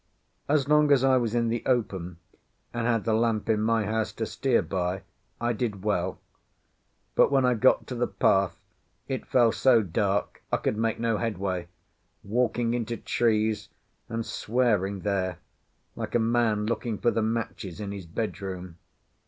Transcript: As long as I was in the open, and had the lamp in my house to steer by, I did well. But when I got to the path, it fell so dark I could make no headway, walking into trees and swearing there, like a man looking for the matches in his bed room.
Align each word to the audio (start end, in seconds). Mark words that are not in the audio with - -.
As 0.49 0.67
long 0.67 0.91
as 0.91 1.03
I 1.03 1.17
was 1.17 1.35
in 1.35 1.49
the 1.49 1.61
open, 1.67 2.17
and 2.73 2.87
had 2.87 3.03
the 3.03 3.13
lamp 3.13 3.47
in 3.49 3.61
my 3.61 3.85
house 3.85 4.11
to 4.13 4.25
steer 4.25 4.63
by, 4.63 5.03
I 5.39 5.53
did 5.53 5.83
well. 5.83 6.19
But 7.13 7.31
when 7.31 7.45
I 7.45 7.53
got 7.53 7.85
to 7.85 7.93
the 7.93 8.07
path, 8.07 8.59
it 9.07 9.27
fell 9.27 9.51
so 9.51 9.83
dark 9.83 10.41
I 10.51 10.57
could 10.57 10.75
make 10.75 10.99
no 10.99 11.17
headway, 11.19 11.67
walking 12.23 12.73
into 12.73 12.97
trees 12.97 13.69
and 14.09 14.25
swearing 14.25 15.01
there, 15.01 15.37
like 15.95 16.15
a 16.15 16.19
man 16.19 16.65
looking 16.65 16.97
for 16.97 17.11
the 17.11 17.21
matches 17.21 17.79
in 17.79 17.91
his 17.91 18.07
bed 18.07 18.41
room. 18.41 18.77